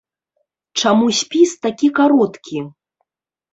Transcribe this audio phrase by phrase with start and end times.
[0.83, 2.67] Чаму спіс такі кароткі?